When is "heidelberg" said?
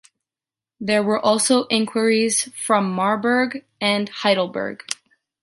4.09-4.81